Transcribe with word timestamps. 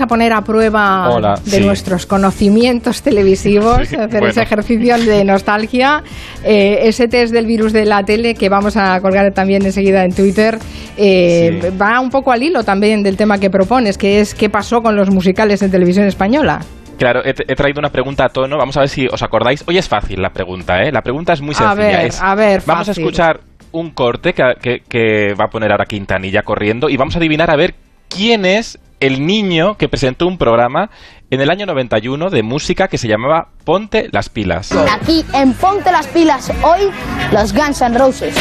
a 0.00 0.06
poner 0.06 0.32
a 0.32 0.42
prueba 0.42 1.10
Hola, 1.10 1.34
de 1.44 1.50
sí. 1.58 1.60
nuestros 1.64 2.06
conocimientos 2.06 3.02
televisivos, 3.02 3.78
Sí, 3.88 3.96
hacer 3.96 4.08
bueno. 4.10 4.28
ese 4.28 4.42
ejercicio 4.42 4.98
de 4.98 5.24
nostalgia, 5.24 6.02
eh, 6.44 6.80
ese 6.82 7.08
test 7.08 7.32
del 7.32 7.46
virus 7.46 7.72
de 7.72 7.84
la 7.84 8.02
tele 8.02 8.34
que 8.34 8.48
vamos 8.48 8.76
a 8.76 9.00
colgar 9.00 9.32
también 9.32 9.64
enseguida 9.64 10.04
en 10.04 10.12
Twitter, 10.14 10.58
eh, 10.96 11.58
Sí. 11.62 11.68
va 11.80 12.00
un 12.00 12.10
poco 12.10 12.32
al 12.32 12.42
hilo 12.42 12.62
también 12.64 13.02
del 13.02 13.16
tema 13.16 13.38
que 13.38 13.50
propones, 13.50 13.96
que 13.98 14.20
es 14.20 14.34
qué 14.34 14.48
pasó 14.48 14.80
con 14.82 14.96
los 14.96 15.10
musicales 15.10 15.62
en 15.62 15.70
televisión 15.70 16.06
española. 16.06 16.60
Claro, 16.98 17.20
he, 17.24 17.30
he 17.30 17.54
traído 17.54 17.78
una 17.78 17.90
pregunta 17.90 18.24
a 18.24 18.28
tono. 18.28 18.56
Vamos 18.58 18.76
a 18.76 18.80
ver 18.80 18.88
si 18.88 19.06
os 19.06 19.22
acordáis. 19.22 19.62
Hoy 19.68 19.78
es 19.78 19.88
fácil 19.88 20.20
la 20.20 20.30
pregunta, 20.30 20.80
¿eh? 20.82 20.90
La 20.90 21.00
pregunta 21.02 21.32
es 21.32 21.40
muy 21.40 21.52
A 21.52 21.58
sencilla. 21.58 21.74
ver, 21.98 22.06
es- 22.06 22.20
a 22.20 22.34
ver, 22.34 22.62
Vamos 22.66 22.88
a 22.88 22.92
escuchar 22.92 23.40
un 23.70 23.90
corte 23.90 24.32
que, 24.32 24.42
que- 24.60 24.80
que 24.88 25.34
va 25.40 25.44
a 25.44 25.48
poner 25.48 25.70
ahora 25.70 25.84
Quintanilla 25.84 26.42
corriendo 26.42 26.88
y 26.88 26.96
vamos 26.96 27.14
a 27.14 27.18
adivinar 27.18 27.50
a 27.52 27.56
ver 27.56 27.74
quién 28.08 28.44
es 28.44 28.78
el 29.00 29.26
niño 29.26 29.76
que 29.76 29.88
presentó 29.88 30.26
un 30.26 30.38
programa 30.38 30.90
en 31.30 31.40
el 31.40 31.50
año 31.50 31.66
91 31.66 32.30
de 32.30 32.42
música 32.42 32.88
que 32.88 32.98
se 32.98 33.08
llamaba 33.08 33.48
Ponte 33.64 34.08
las 34.12 34.28
pilas. 34.28 34.72
Aquí 34.72 35.24
en 35.34 35.52
Ponte 35.54 35.92
las 35.92 36.06
Pilas, 36.08 36.50
hoy 36.62 36.90
los 37.32 37.52
Guns 37.52 37.80
N' 37.82 37.98
Roses. 37.98 38.34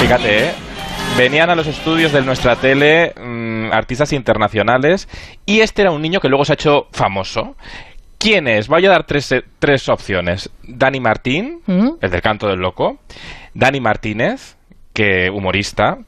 Fíjate, 0.00 0.48
¿eh? 0.48 0.52
Venían 1.16 1.50
a 1.50 1.54
los 1.54 1.66
estudios 1.66 2.12
de 2.12 2.22
nuestra 2.22 2.56
tele 2.56 3.12
mm, 3.20 3.72
artistas 3.72 4.12
internacionales 4.12 5.08
y 5.44 5.60
este 5.60 5.82
era 5.82 5.90
un 5.90 6.00
niño 6.00 6.20
que 6.20 6.28
luego 6.28 6.44
se 6.44 6.52
ha 6.52 6.54
hecho 6.54 6.86
famoso. 6.92 7.56
¿Quién 8.18 8.48
es? 8.48 8.68
Voy 8.68 8.86
a 8.86 8.90
dar 8.90 9.04
tres, 9.04 9.30
eh, 9.32 9.42
tres 9.58 9.88
opciones. 9.88 10.48
Dani 10.62 11.00
Martín, 11.00 11.60
¿Mm? 11.66 11.90
el 12.00 12.10
del 12.10 12.22
canto 12.22 12.46
del 12.46 12.60
loco. 12.60 12.98
Dani 13.52 13.80
Martínez, 13.80 14.56
que 14.94 15.28
humorista, 15.28 15.98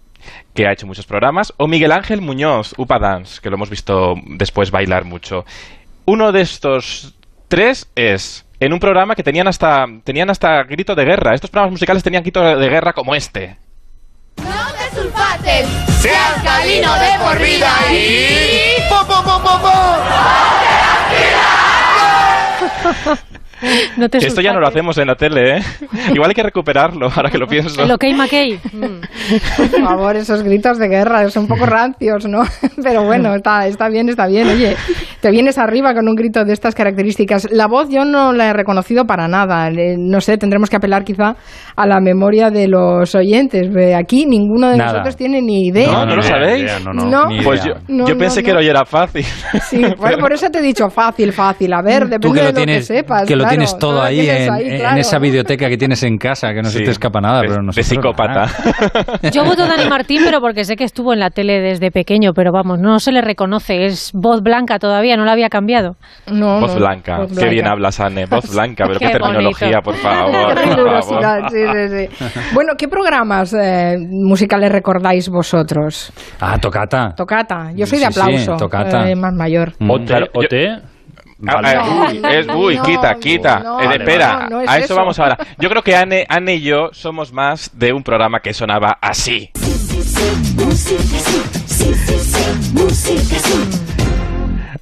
que 0.55 0.66
ha 0.66 0.73
hecho 0.73 0.87
muchos 0.87 1.06
programas. 1.06 1.52
O 1.56 1.66
Miguel 1.66 1.92
Ángel 1.92 2.20
Muñoz, 2.20 2.74
Upa 2.77 2.98
Dance, 2.98 3.41
que 3.41 3.51
lo 3.51 3.56
hemos 3.56 3.70
visto 3.70 4.14
después 4.27 4.70
bailar 4.70 5.05
mucho. 5.05 5.45
Uno 6.05 6.33
de 6.33 6.41
estos 6.41 7.14
tres 7.48 7.89
es 7.94 8.45
en 8.61 8.72
un 8.72 8.80
programa 8.80 9.14
que 9.14 9.22
tenían 9.22 9.48
hasta, 9.48 9.86
tenían 10.05 10.30
hasta 10.30 10.62
grito 10.64 10.95
de 10.95 11.05
guerra. 11.05 11.34
Estos 11.34 11.50
programas 11.50 11.72
musicales 11.72 12.02
tenían 12.02 12.22
grito 12.22 12.42
de 12.56 12.69
guerra 12.69 12.92
como 12.92 13.14
este. 13.14 13.56
No 14.36 14.45
te 14.45 14.97
sulfates, 15.00 15.69
sea 16.00 16.34
alcalino 16.34 16.95
de 16.95 17.19
por 17.25 17.39
vida 17.39 17.72
y... 17.92 18.64
No 23.97 24.09
te 24.09 24.19
Esto 24.19 24.41
ya 24.41 24.53
no 24.53 24.61
lo 24.61 24.67
hacemos 24.67 24.98
en 24.98 25.07
la 25.07 25.15
tele, 25.15 25.59
¿eh? 25.59 25.62
Igual 26.15 26.31
hay 26.31 26.34
que 26.34 26.43
recuperarlo, 26.43 27.11
ahora 27.15 27.31
que 27.31 27.39
lo 27.39 27.47
pienso. 27.47 27.83
El 27.83 27.91
OK 27.91 28.05
McKay. 28.15 28.59
Por 29.57 29.69
favor, 29.69 30.17
esos 30.17 30.43
gritos 30.43 30.79
de 30.79 30.89
guerra 30.89 31.31
son 31.31 31.45
un 31.45 31.48
poco 31.48 31.67
rancios, 31.67 32.27
¿no? 32.27 32.42
Pero 32.83 33.05
bueno, 33.05 33.35
está, 33.35 33.67
está 33.67 33.89
bien, 33.89 34.09
está 34.09 34.27
bien. 34.27 34.48
Oye, 34.48 34.77
te 35.25 35.30
vienes 35.30 35.56
arriba 35.56 35.94
con 35.94 36.06
un 36.06 36.14
grito 36.14 36.44
de 36.44 36.53
estas 36.53 36.75
características. 36.75 37.50
La 37.50 37.67
voz 37.67 37.89
yo 37.89 38.05
no 38.05 38.34
la 38.34 38.50
he 38.50 38.53
reconocido 38.53 39.06
para 39.06 39.27
nada. 39.27 39.70
Eh, 39.70 39.97
No 39.98 40.20
sé, 40.20 40.36
tendremos 40.36 40.69
que 40.69 40.77
apelar 40.77 41.03
quizá 41.03 41.34
a 41.77 41.86
la 41.86 41.98
memoria 41.98 42.50
de 42.50 42.69
los 42.69 43.14
oyentes. 43.14 43.70
Aquí 43.97 44.27
ninguno 44.27 44.69
de 44.69 44.77
Nada. 44.77 44.92
nosotros 44.92 45.17
tiene 45.17 45.41
ni 45.41 45.69
idea. 45.69 45.91
No, 45.91 46.05
no 46.05 46.17
lo 46.17 46.22
ni 46.22 46.22
sabéis. 46.28 46.64
idea, 46.64 46.78
no, 46.80 46.92
no, 46.92 47.06
No. 47.06 47.42
Pues 47.42 47.64
yo, 47.64 47.72
No, 47.89 48.06
yo 48.06 48.12
no, 48.12 48.19
pensé 48.19 48.42
no. 48.42 48.47
que 48.47 48.52
hoy 48.52 48.67
era 48.69 48.84
fácil. 48.84 49.25
Sí, 49.70 49.83
bueno, 49.98 50.19
por 50.19 50.30
eso 50.34 50.50
te 50.50 50.58
he 50.58 50.62
dicho 50.62 50.91
fácil, 50.91 51.33
fácil. 51.33 51.72
A 51.72 51.80
ver, 51.80 52.02
depende 52.05 52.28
Tú 52.28 52.34
que 52.34 52.41
de 52.41 52.45
lo 52.47 52.50
lo 52.52 52.56
tienes, 52.56 52.86
que 52.86 52.97
sepas. 52.98 53.22
que 53.27 53.34
lo 53.34 53.45
claro. 53.45 53.50
tienes 53.56 53.78
todo 53.78 53.92
lo 53.95 54.02
ahí, 54.02 54.20
tienes 54.20 54.47
en, 54.47 54.52
ahí, 54.52 54.69
en 54.69 54.78
claro. 54.78 55.00
esa 55.00 55.19
videoteca 55.19 55.69
que 55.70 55.78
tienes 55.78 56.02
en 56.02 56.19
casa, 56.19 56.52
que 56.52 56.61
no 56.61 56.69
se 56.69 56.80
Sí. 56.80 56.84
te 56.84 56.91
escapa 56.91 57.22
nada, 57.22 57.41
De- 57.41 57.48
pero 57.48 57.62
de 57.75 57.83
psicópata. 57.83 58.34
nada. 58.34 58.50
Yo 59.33 59.42
voto 59.45 59.67
Dani 59.67 59.89
Martín, 59.89 60.20
pero 60.22 60.41
porque 60.42 60.64
sé 60.64 60.77
que 60.77 60.84
estuvo 60.84 61.14
en 61.14 61.20
la 61.20 61.30
tele 61.30 61.61
desde 61.61 61.91
pequeño, 61.91 62.33
pero 62.34 62.52
vamos, 62.52 62.78
no 62.78 62.98
se 62.98 63.11
le 63.11 63.22
reconoce. 63.22 63.86
Es 63.86 64.11
voz 64.12 64.42
blanca 64.42 64.78
todavía, 64.78 65.14
no 65.17 65.25
la 65.25 65.33
había 65.33 65.48
cambiado. 65.48 65.97
No, 66.27 66.61
Voz 66.61 66.73
no, 66.75 66.81
blanca. 66.81 67.19
voz 67.19 67.39
Qué 67.39 67.48
bien 67.48 67.67
hablas, 67.67 68.01
Anne. 68.01 68.27
Voz 68.27 68.51
blanca, 68.53 68.84
pero 68.87 68.98
qué, 68.98 69.07
Qué 69.07 69.12
terminología, 69.12 69.81
por 69.83 69.95
favor. 69.97 70.55
Por 70.55 71.51
sí, 71.51 71.57
sí, 71.73 72.08
sí. 72.19 72.27
Bueno, 72.55 72.73
¿qué 72.79 72.89
programas 72.89 73.55
eh, 73.55 73.97
musicales 74.11 74.70
recordáis 74.73 75.29
vosotros? 75.29 76.13
Ah, 76.41 76.58
tocata. 76.58 77.14
Tocata. 77.17 77.70
Yo 77.74 77.86
soy 77.86 77.98
de 77.98 78.07
Sí, 78.07 78.13
sí, 78.13 78.20
aplauso. 78.20 78.57
tocata. 78.57 79.08
eh, 79.11 79.17
más 79.17 79.33
mayor. 79.35 79.73
Mm. 79.79 79.91
OT, 79.91 80.07
Claro, 80.07 80.27
yo- 80.33 80.41
OT. 80.41 80.55
Ah, 81.47 81.57
Vale. 81.57 81.69
ah, 81.77 82.08
uy, 82.11 82.23
es- 82.30 82.47
uy, 82.55 82.77
No, 82.77 82.83
quita, 82.85 83.14
quita. 83.17 83.58
no, 83.58 83.80
Eh, 83.80 83.85
vale, 83.86 83.97
espera, 84.05 84.47
no, 84.48 84.48
no 84.57 84.61
es 84.63 84.69
a 84.70 84.77
eso, 84.79 84.85
eso. 84.86 84.97
vamos 84.97 85.19
ahora. 85.19 85.36
Yo 85.58 85.69
creo 85.69 85.83
que 85.83 85.95
Anne, 85.95 86.24
Anne 86.29 86.55
y 86.55 86.61
yo 86.63 86.89
somos 86.92 87.33
más 87.33 87.70
de 87.77 87.92
un 87.92 88.03
programa 88.03 88.41
que 88.41 88.55
sonaba 88.55 88.97
así. 89.01 89.51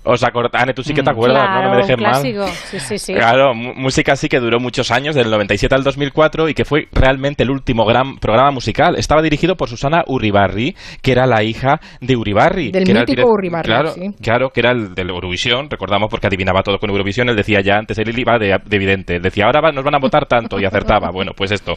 ¿Os 0.04 0.22
acordáis? 0.24 0.62
Anne, 0.62 0.74
tú 0.74 0.82
sí 0.82 0.92
que 0.94 1.02
te 1.02 1.10
acuerdas, 1.10 1.42
claro, 1.42 1.62
¿no? 1.62 1.68
No 1.68 1.70
me 1.70 1.76
dejes 1.82 1.98
mal. 2.00 2.10
clásico. 2.12 2.46
Sí, 2.70 2.80
sí, 2.80 2.98
sí. 2.98 3.14
Claro, 3.14 3.54
música 3.54 4.12
así 4.12 4.28
que 4.28 4.40
duró 4.40 4.58
muchos 4.58 4.90
años, 4.90 5.14
del 5.14 5.30
97 5.30 5.74
al 5.74 5.84
2004, 5.84 6.48
y 6.48 6.54
que 6.54 6.64
fue 6.64 6.88
realmente 6.92 7.42
el 7.44 7.50
último 7.50 7.84
gran 7.84 8.16
programa 8.18 8.50
musical. 8.50 8.96
Estaba 8.96 9.22
dirigido 9.22 9.56
por 9.56 9.68
Susana 9.68 10.02
Uribarri, 10.06 10.74
que 11.02 11.12
era 11.12 11.26
la 11.26 11.42
hija 11.42 11.80
de 12.00 12.16
Uribarri. 12.16 12.70
Del 12.72 12.84
que 12.84 12.90
era 12.90 13.00
el 13.02 13.06
mítico 13.06 13.28
Uribarri, 13.30 13.66
Claro, 13.66 13.90
sí. 13.92 14.10
claro, 14.22 14.50
que 14.50 14.60
era 14.60 14.72
el 14.72 14.94
del 14.94 15.10
Eurovisión, 15.10 15.68
recordamos 15.70 16.08
porque 16.10 16.26
adivinaba 16.26 16.62
todo 16.62 16.78
con 16.78 16.90
Eurovisión. 16.90 17.28
Él 17.28 17.36
decía 17.36 17.60
ya 17.60 17.76
antes, 17.76 17.96
él 17.98 18.18
iba 18.18 18.38
de, 18.38 18.58
de 18.64 18.76
evidente. 18.76 19.20
Decía, 19.20 19.46
ahora 19.46 19.70
nos 19.72 19.84
van 19.84 19.94
a 19.94 19.98
votar 19.98 20.26
tanto, 20.26 20.58
y 20.60 20.64
acertaba. 20.64 21.10
Bueno, 21.12 21.32
pues 21.36 21.50
esto. 21.52 21.74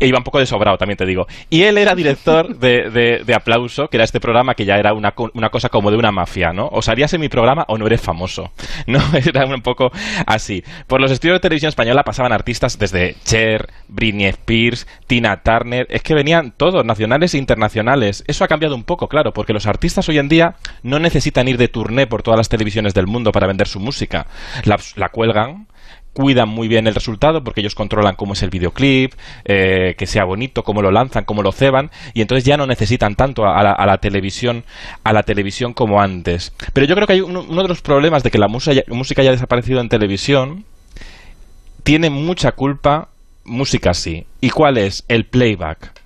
E 0.00 0.06
iba 0.06 0.18
un 0.18 0.24
poco 0.24 0.38
de 0.40 0.46
sobrado, 0.46 0.76
también 0.76 0.96
te 0.96 1.06
digo. 1.06 1.26
Y 1.48 1.62
él 1.62 1.78
era 1.78 1.94
director 1.94 2.56
de, 2.58 2.90
de- 2.90 3.22
de 3.24 3.34
Aplauso, 3.34 3.86
que 3.88 3.96
era 3.96 4.04
este 4.04 4.18
programa 4.20 4.54
que 4.54 4.64
ya 4.64 4.74
era 4.74 4.92
una, 4.92 5.14
una 5.34 5.48
cosa 5.48 5.68
como 5.68 5.90
de 5.92 5.96
una 5.96 6.10
mafia, 6.10 6.50
¿no? 6.52 6.68
O 6.72 6.82
salías 6.82 7.14
en 7.14 7.20
mi 7.20 7.28
programa 7.28 7.53
o 7.68 7.78
no 7.78 7.86
eres 7.86 8.00
famoso. 8.00 8.52
¿No? 8.86 9.00
Era 9.14 9.46
un 9.46 9.62
poco 9.62 9.90
así. 10.26 10.64
Por 10.86 11.00
los 11.00 11.10
estudios 11.10 11.36
de 11.36 11.40
televisión 11.40 11.68
española 11.68 12.02
pasaban 12.02 12.32
artistas 12.32 12.78
desde 12.78 13.16
Cher, 13.24 13.68
Britney 13.88 14.26
Spears, 14.26 14.86
Tina 15.06 15.42
Turner. 15.42 15.86
Es 15.90 16.02
que 16.02 16.14
venían 16.14 16.52
todos, 16.56 16.84
nacionales 16.84 17.34
e 17.34 17.38
internacionales. 17.38 18.24
Eso 18.26 18.44
ha 18.44 18.48
cambiado 18.48 18.74
un 18.74 18.84
poco, 18.84 19.08
claro, 19.08 19.32
porque 19.32 19.52
los 19.52 19.66
artistas 19.66 20.08
hoy 20.08 20.18
en 20.18 20.28
día 20.28 20.56
no 20.82 20.98
necesitan 20.98 21.48
ir 21.48 21.56
de 21.56 21.68
tourné 21.68 22.06
por 22.06 22.22
todas 22.22 22.38
las 22.38 22.48
televisiones 22.48 22.94
del 22.94 23.06
mundo 23.06 23.32
para 23.32 23.46
vender 23.46 23.68
su 23.68 23.80
música. 23.80 24.26
La, 24.64 24.78
la 24.96 25.08
cuelgan, 25.08 25.68
cuidan 26.14 26.48
muy 26.48 26.68
bien 26.68 26.86
el 26.86 26.94
resultado 26.94 27.44
porque 27.44 27.60
ellos 27.60 27.74
controlan 27.74 28.14
cómo 28.14 28.32
es 28.32 28.42
el 28.42 28.48
videoclip, 28.48 29.12
eh, 29.44 29.94
que 29.98 30.06
sea 30.06 30.24
bonito, 30.24 30.62
cómo 30.62 30.80
lo 30.80 30.90
lanzan, 30.90 31.24
cómo 31.24 31.42
lo 31.42 31.52
ceban 31.52 31.90
y 32.14 32.22
entonces 32.22 32.44
ya 32.44 32.56
no 32.56 32.66
necesitan 32.66 33.16
tanto 33.16 33.44
a 33.44 33.62
la, 33.62 33.72
a 33.72 33.86
la 33.86 33.98
televisión, 33.98 34.64
a 35.02 35.12
la 35.12 35.24
televisión 35.24 35.74
como 35.74 36.00
antes. 36.00 36.54
Pero 36.72 36.86
yo 36.86 36.94
creo 36.94 37.06
que 37.06 37.14
hay 37.14 37.20
uno, 37.20 37.44
uno 37.46 37.62
de 37.62 37.68
los 37.68 37.82
problemas 37.82 38.22
de 38.22 38.30
que 38.30 38.38
la 38.38 38.48
música, 38.48 38.80
música 38.88 39.20
haya 39.20 39.32
desaparecido 39.32 39.80
en 39.80 39.90
televisión 39.90 40.64
tiene 41.82 42.08
mucha 42.08 42.52
culpa 42.52 43.08
música 43.44 43.90
así. 43.90 44.26
¿Y 44.40 44.50
cuál 44.50 44.78
es? 44.78 45.04
El 45.08 45.26
playback. 45.26 46.03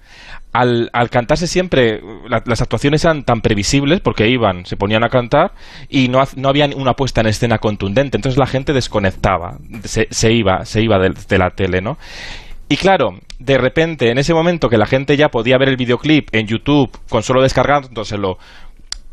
Al, 0.61 1.11
cantarse 1.11 1.47
siempre, 1.47 2.01
la- 2.29 2.43
las 2.45 2.61
actuaciones 2.61 3.05
eran 3.05 3.23
tan 3.25 3.41
previsibles 3.43 4.01
porque 4.01 4.29
iban, 4.29 4.67
se 4.67 4.77
ponían 4.77 5.05
a 5.05 5.09
cantar 5.09 5.53
y 5.89 6.09
no, 6.09 6.21
no 6.37 6.49
había 6.49 6.67
una 6.75 6.95
puesta 6.95 7.21
en 7.21 7.29
escena 7.29 7.59
contundente. 7.59 8.17
Entonces 8.17 8.39
la 8.39 8.47
gente 8.47 8.73
desconectaba, 8.73 9.59
se, 9.85 10.09
se 10.11 10.33
iba, 10.33 10.65
se 10.65 10.83
iba 10.83 10.99
de, 10.99 11.11
de 11.29 11.39
la 11.39 11.51
tele, 11.51 11.81
¿no? 11.81 11.97
Y 12.69 12.77
claro, 12.77 13.19
de 13.39 13.57
repente, 13.57 14.11
en 14.11 14.19
ese 14.19 14.35
momento 14.35 14.69
que 14.69 14.77
la 14.77 14.87
gente 14.87 15.17
ya 15.17 15.29
podía 15.29 15.57
ver 15.59 15.69
el 15.69 15.77
videoclip 15.77 16.29
en 16.35 16.47
YouTube 16.47 16.91
con 17.09 17.23
solo 17.23 17.41
descargándoselo 17.41 18.37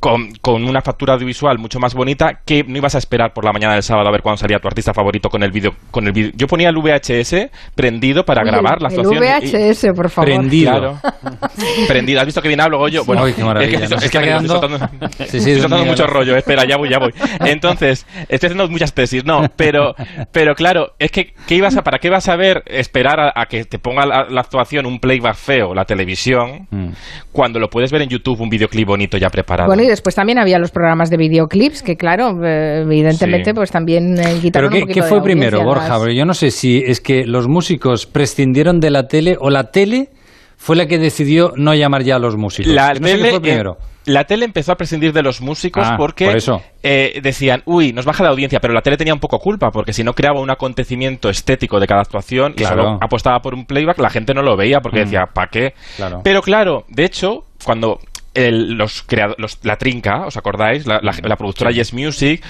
con, 0.06 0.36
con 0.36 0.64
una 0.66 0.84
factura 0.84 1.14
audiovisual 1.16 1.58
mucho 1.58 1.80
más 1.80 1.96
bonita 1.96 2.42
que 2.46 2.64
no 2.64 2.78
ibas 2.78 2.94
a 2.94 3.00
esperar 3.00 3.34
por 3.34 3.44
la 3.44 3.52
mañana 3.52 3.74
del 3.74 3.82
sábado 3.82 4.08
a 4.08 4.12
ver 4.12 4.22
cuándo 4.22 4.38
salía 4.38 4.60
tu 4.60 4.68
artista 4.68 4.94
favorito 4.94 5.32
con 5.32 5.42
el 5.42 5.50
vídeo 5.52 5.74
con 5.90 6.06
el 6.06 6.14
vídeo. 6.14 6.32
Yo 6.36 6.46
ponía 6.46 6.70
el 6.70 6.76
VHS 6.78 7.50
prendido 7.74 8.24
para 8.24 8.44
Uy, 8.44 8.48
grabar 8.50 8.84
la 8.84 8.90
el 8.90 9.00
actuación. 9.00 9.24
y- 9.24 9.48
VHS, 9.72 9.94
por 9.96 10.12
favor. 10.12 10.30
Prendido. 10.30 10.72
Claro. 10.72 11.00
Prendido. 11.88 12.20
¿Has 12.20 12.26
visto 12.28 12.40
que 12.42 12.50
bien 12.50 12.62
hablo, 12.62 12.78
Goyo? 12.78 13.04
Bueno, 13.04 13.26
qué 13.36 13.44
maravilla. 13.44 13.80
es 13.86 13.90
que, 13.90 13.96
estoy 14.06 14.22
quedando- 14.22 14.60
soltando, 14.60 14.90
Sí, 15.18 15.26
sí, 15.28 15.38
estoy 15.38 15.54
soltando 15.62 15.78
mira. 15.80 15.92
mucho 15.92 16.06
rollo. 16.08 16.36
Espera, 16.38 16.66
ya 16.66 16.78
voy, 16.78 16.90
ya 16.90 17.00
voy. 17.00 17.12
Entonces, 17.40 18.06
estoy 18.30 18.48
haciendo 18.48 18.68
muchas 18.70 18.94
tesis. 18.94 19.26
No, 19.26 19.50
pero, 19.56 19.96
pero 20.32 20.54
claro, 20.54 20.94
es 21.00 21.10
que 21.10 21.34
¿qué 21.48 21.56
ibas 21.56 21.76
a, 21.78 21.84
¿para 21.84 21.98
qué 21.98 22.12
vas 22.12 22.30
a 22.30 22.36
ver 22.36 22.64
esperar 22.68 23.20
a, 23.20 23.34
a 23.36 23.48
que 23.48 23.66
te 23.66 23.80
ponga 23.80 24.06
la, 24.06 24.26
la 24.30 24.42
actuación 24.42 24.86
un 24.86 25.00
playback 25.00 25.36
feo, 25.36 25.74
la 25.74 25.86
televisión, 25.86 26.68
Mm. 26.70 26.90
cuando 27.32 27.60
lo 27.60 27.70
puedes 27.70 27.92
ver 27.92 28.02
en 28.02 28.10
YouTube 28.10 28.40
un 28.42 28.50
videoclip 28.50 28.88
bonito 28.88 29.18
ya 29.18 29.30
preparado? 29.30 29.68
Bueno, 29.68 29.84
y 29.84 29.88
después 29.96 30.16
también 30.16 30.38
había 30.40 30.60
los 30.60 30.72
programas 30.72 31.10
de 31.10 31.18
videoclips, 31.18 31.82
que 31.84 31.96
claro, 31.98 32.40
eh, 32.46 32.82
evidentemente, 32.86 33.52
Sí. 33.52 33.54
pues 33.56 33.72
también 33.72 34.20
eh, 34.20 34.38
quitaron 34.42 34.70
Pero 34.70 34.70
¿qué, 34.70 34.76
un 34.78 34.82
poquito 34.82 34.94
qué 34.94 35.02
de 35.02 35.08
fue 35.10 35.22
primero, 35.24 35.64
Borja? 35.64 35.88
las- 35.98 36.14
yo 36.16 36.26
no 36.26 36.34
sé 36.34 36.52
si 36.52 36.84
es 36.86 37.02
que 37.02 37.26
los 37.26 37.48
músicos 37.48 38.06
prescindieron 38.06 38.80
de 38.80 38.92
la 38.92 39.08
tele 39.08 39.38
o 39.40 39.50
la 39.50 39.72
tele 39.72 40.10
fue 40.58 40.76
la 40.76 40.86
que 40.88 40.98
decidió 40.98 41.52
no 41.58 41.74
llamar 41.74 42.04
ya 42.04 42.16
a 42.16 42.20
los 42.20 42.38
músicos. 42.38 42.72
La 42.74 42.94
no 42.94 43.00
qué 43.00 43.00
tele, 43.16 43.30
fue 43.32 43.42
primero. 43.42 43.78
eh, 43.80 43.86
la 44.12 44.24
tele 44.26 44.46
empezó 44.46 44.72
a 44.72 44.76
prescindir 44.76 45.12
de 45.14 45.22
los 45.24 45.42
músicos 45.42 45.86
Ah, 45.86 45.96
porque 45.98 46.26
por 46.28 46.38
eso. 46.38 46.62
eh, 46.84 47.20
decían, 47.24 47.62
uy, 47.66 47.92
nos 47.92 48.06
baja 48.06 48.24
la 48.24 48.30
audiencia, 48.30 48.60
pero 48.60 48.74
la 48.74 48.82
tele 48.82 48.98
tenía 48.98 49.14
un 49.14 49.20
poco 49.20 49.40
culpa, 49.40 49.72
porque 49.72 49.94
si 49.94 50.04
no 50.04 50.14
creaba 50.14 50.40
un 50.40 50.50
acontecimiento 50.52 51.30
estético 51.30 51.80
de 51.80 51.88
cada 51.88 52.02
actuación 52.02 52.54
y 52.54 52.60
Claro. 52.62 52.84
solo 52.84 52.98
apostaba 53.02 53.40
por 53.40 53.54
un 53.54 53.66
playback, 53.66 54.00
la 54.00 54.10
gente 54.12 54.34
no 54.34 54.44
lo 54.44 54.56
veía 54.56 54.80
porque 54.80 55.00
Mm. 55.02 55.04
decía, 55.06 55.26
¿para 55.34 55.48
qué? 55.50 55.74
Claro. 55.98 56.22
Pero 56.24 56.42
claro, 56.42 56.86
de 56.88 57.04
hecho, 57.04 57.40
cuando 57.66 58.00
el- 58.36 58.74
los 58.74 59.06
los- 59.38 59.60
la 59.64 59.78
Trinca, 59.78 60.26
¿os 60.28 60.38
acordáis? 60.38 60.86
La, 60.86 61.00
la- 61.02 61.16
la 61.24 61.36
productora 61.36 61.72
Yes 61.72 61.94
Music. 61.94 62.44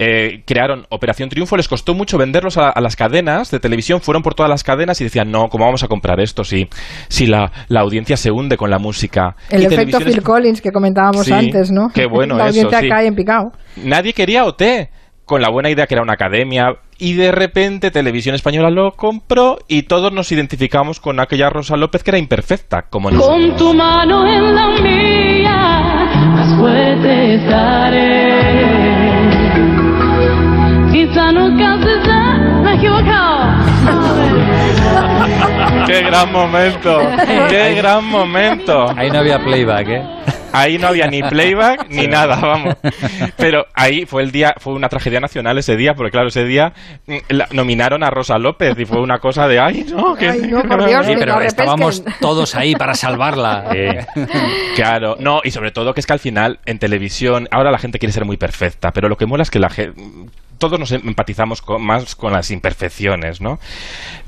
eh, 0.00 0.44
crearon 0.46 0.86
Operación 0.90 1.28
Triunfo, 1.28 1.56
les 1.56 1.66
costó 1.66 1.92
mucho 1.92 2.18
venderlos 2.18 2.56
a, 2.56 2.68
a 2.70 2.80
las 2.80 2.94
cadenas 2.94 3.50
de 3.50 3.58
televisión, 3.58 4.00
fueron 4.00 4.22
por 4.22 4.32
todas 4.36 4.48
las 4.48 4.62
cadenas 4.62 5.00
y 5.00 5.04
decían, 5.04 5.32
no, 5.32 5.48
¿cómo 5.48 5.64
vamos 5.64 5.82
a 5.82 5.88
comprar 5.88 6.20
esto 6.20 6.44
si, 6.44 6.68
si 7.08 7.26
la, 7.26 7.50
la 7.66 7.80
audiencia 7.80 8.16
se 8.16 8.30
hunde 8.30 8.56
con 8.56 8.70
la 8.70 8.78
música? 8.78 9.34
El 9.50 9.62
Y 9.62 9.66
efecto 9.66 9.98
Phil 9.98 10.22
Collins 10.22 10.60
que 10.60 10.70
comentábamos 10.70 11.26
Sí, 11.26 11.32
antes, 11.32 11.72
¿no? 11.72 11.88
qué 11.92 12.06
bueno 12.06 12.36
La 12.38 12.44
eso, 12.44 12.60
audiencia 12.60 12.80
sí. 12.80 12.88
cae 12.88 13.06
en 13.08 13.16
picado. 13.16 13.50
Nadie 13.82 14.12
quería 14.12 14.44
OT, 14.44 14.62
con 15.28 15.42
la 15.42 15.50
buena 15.50 15.70
idea 15.70 15.86
que 15.86 15.94
era 15.94 16.02
una 16.02 16.14
academia, 16.14 16.78
y 16.98 17.12
de 17.12 17.30
repente 17.30 17.92
Televisión 17.92 18.34
Española 18.34 18.70
lo 18.70 18.92
compró 18.92 19.58
y 19.68 19.82
todos 19.82 20.10
nos 20.10 20.32
identificamos 20.32 20.98
con 20.98 21.20
aquella 21.20 21.50
Rosa 21.50 21.76
López 21.76 22.02
que 22.02 22.10
era 22.10 22.18
imperfecta, 22.18 22.86
como 22.90 23.10
nosotros. 23.10 23.38
Con 23.38 23.56
tu 23.56 23.74
mano 23.74 24.26
en 24.26 24.54
la 24.56 24.68
mía, 24.80 26.10
más 26.34 26.58
fuerte 26.58 27.34
estaré. 27.34 28.78
Quizá 30.90 31.30
nunca 31.30 31.78
se 31.82 32.04
sabe, 32.04 32.62
me 32.64 32.72
he 32.72 32.76
equivocado. 32.76 33.38
¡Qué 35.86 36.00
gran 36.02 36.32
momento! 36.32 37.00
¡Qué 37.50 37.74
gran 37.74 38.04
momento! 38.06 38.86
Ahí 38.96 39.10
no 39.10 39.18
había 39.18 39.38
playback, 39.38 39.88
¿eh? 39.88 40.17
Ahí 40.52 40.78
no 40.78 40.88
había 40.88 41.06
ni 41.06 41.22
playback 41.22 41.88
ni 41.90 42.06
nada, 42.06 42.36
vamos. 42.36 42.76
Pero 43.36 43.66
ahí 43.74 44.06
fue 44.06 44.22
el 44.22 44.30
día, 44.32 44.54
fue 44.58 44.72
una 44.74 44.88
tragedia 44.88 45.20
nacional 45.20 45.58
ese 45.58 45.76
día, 45.76 45.94
porque 45.94 46.10
claro, 46.10 46.28
ese 46.28 46.44
día 46.44 46.72
mm, 47.06 47.16
la- 47.28 47.48
nominaron 47.52 48.02
a 48.02 48.10
Rosa 48.10 48.38
López 48.38 48.78
y 48.78 48.84
fue 48.84 49.00
una 49.00 49.18
cosa 49.18 49.46
de, 49.48 49.58
ay, 49.60 49.84
no, 49.90 50.14
que... 50.14 50.28
Ay, 50.30 50.42
no, 50.42 50.62
por 50.62 50.86
Dios, 50.86 51.06
Sí, 51.06 51.12
que 51.12 51.18
pero 51.18 51.34
no 51.36 51.40
estábamos 51.42 52.02
todos 52.20 52.54
ahí 52.54 52.74
para 52.74 52.94
salvarla. 52.94 53.66
Eh, 53.74 54.06
claro, 54.76 55.16
no, 55.20 55.40
y 55.44 55.50
sobre 55.50 55.70
todo 55.70 55.94
que 55.94 56.00
es 56.00 56.06
que 56.06 56.12
al 56.12 56.18
final 56.18 56.58
en 56.66 56.78
televisión, 56.78 57.48
ahora 57.50 57.70
la 57.70 57.78
gente 57.78 57.98
quiere 57.98 58.12
ser 58.12 58.24
muy 58.24 58.36
perfecta, 58.36 58.90
pero 58.92 59.08
lo 59.08 59.16
que 59.16 59.26
mola 59.26 59.42
es 59.42 59.50
que 59.50 59.58
la 59.58 59.68
gente, 59.70 60.00
todos 60.58 60.78
nos 60.80 60.90
empatizamos 60.92 61.62
con- 61.62 61.82
más 61.84 62.16
con 62.16 62.32
las 62.32 62.50
imperfecciones, 62.50 63.40
¿no? 63.40 63.58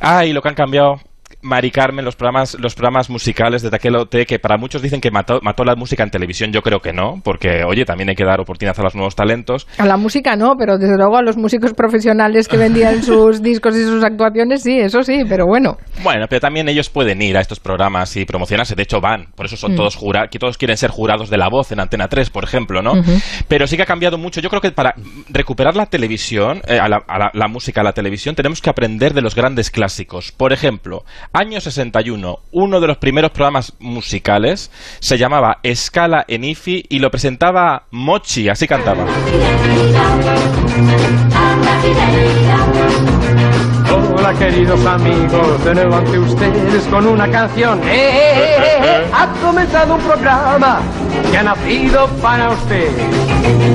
Ah, 0.00 0.24
y 0.26 0.32
lo 0.32 0.42
que 0.42 0.48
han 0.48 0.54
cambiado. 0.54 1.00
Mari 1.42 1.70
Carmen, 1.70 2.04
los 2.04 2.16
programas, 2.16 2.54
los 2.60 2.74
programas 2.74 3.08
musicales 3.10 3.62
de 3.62 3.70
aquel 3.74 3.96
OT, 3.96 4.26
que 4.26 4.38
para 4.38 4.56
muchos 4.58 4.82
dicen 4.82 5.00
que 5.00 5.10
mató, 5.10 5.40
mató 5.42 5.64
la 5.64 5.74
música 5.76 6.02
en 6.02 6.10
televisión, 6.10 6.52
yo 6.52 6.62
creo 6.62 6.80
que 6.80 6.92
no, 6.92 7.20
porque, 7.24 7.64
oye, 7.64 7.84
también 7.84 8.08
hay 8.10 8.14
que 8.16 8.24
dar 8.24 8.40
oportunidad 8.40 8.78
a 8.78 8.82
los 8.82 8.94
nuevos 8.94 9.14
talentos. 9.16 9.66
A 9.78 9.86
la 9.86 9.96
música 9.96 10.36
no, 10.36 10.56
pero 10.58 10.76
desde 10.78 10.96
luego 10.96 11.16
a 11.16 11.22
los 11.22 11.36
músicos 11.36 11.72
profesionales 11.72 12.48
que 12.48 12.56
vendían 12.56 13.02
sus 13.02 13.42
discos 13.42 13.76
y 13.76 13.82
sus 13.84 14.04
actuaciones, 14.04 14.62
sí, 14.62 14.78
eso 14.78 15.02
sí, 15.02 15.22
pero 15.28 15.46
bueno. 15.46 15.78
Bueno, 16.02 16.26
pero 16.28 16.40
también 16.40 16.68
ellos 16.68 16.90
pueden 16.90 17.20
ir 17.22 17.36
a 17.36 17.40
estos 17.40 17.60
programas 17.60 18.16
y 18.16 18.24
promocionarse. 18.24 18.74
De 18.74 18.82
hecho, 18.82 19.00
van. 19.00 19.26
Por 19.34 19.46
eso 19.46 19.56
son 19.56 19.74
todos 19.76 19.96
jurados, 19.96 20.28
que 20.30 20.38
todos 20.38 20.58
quieren 20.58 20.76
ser 20.76 20.90
jurados 20.90 21.30
de 21.30 21.36
la 21.38 21.48
voz 21.48 21.72
en 21.72 21.80
Antena 21.80 22.08
3, 22.08 22.30
por 22.30 22.44
ejemplo, 22.44 22.82
¿no? 22.82 22.92
Pero 23.48 23.66
sí 23.66 23.76
que 23.76 23.82
ha 23.82 23.86
cambiado 23.86 24.18
mucho. 24.18 24.40
Yo 24.40 24.48
creo 24.50 24.60
que 24.60 24.70
para 24.72 24.94
recuperar 25.28 25.76
la 25.76 25.86
televisión, 25.86 26.62
eh, 26.66 26.78
a, 26.78 26.88
la, 26.88 27.02
a 27.06 27.18
la- 27.18 27.30
la 27.32 27.48
música, 27.48 27.80
a 27.80 27.84
la 27.84 27.92
televisión, 27.92 28.34
tenemos 28.34 28.60
que 28.60 28.70
aprender 28.70 29.14
de 29.14 29.22
los 29.22 29.34
grandes 29.34 29.70
clásicos. 29.70 30.32
Por 30.32 30.52
ejemplo, 30.52 31.04
año 31.32 31.60
61, 31.60 32.38
uno 32.52 32.80
de 32.80 32.86
los 32.86 32.98
primeros 32.98 33.30
programas 33.30 33.72
musicales 33.78 34.70
se 35.00 35.18
llamaba 35.18 35.58
Escala 35.62 36.24
en 36.26 36.44
IFI 36.44 36.86
y 36.88 36.98
lo 36.98 37.10
presentaba 37.10 37.84
Mochi, 37.90 38.48
así 38.48 38.66
cantaba. 38.66 39.06
Hola 44.16 44.34
queridos 44.34 44.84
amigos, 44.84 45.64
de 45.64 45.74
nuevo 45.74 45.96
ante 45.96 46.18
ustedes 46.18 46.84
con 46.84 47.06
una 47.06 47.30
canción. 47.30 47.80
¡Eh, 47.84 47.86
eh, 47.86 48.20
eh, 48.20 48.56
eh, 48.58 48.78
eh! 48.82 49.10
Ha 49.12 49.26
comenzado 49.44 49.94
un 49.94 50.00
programa 50.02 50.80
que 51.30 51.38
ha 51.38 51.42
nacido 51.42 52.06
para 52.20 52.50
usted. 52.50 52.88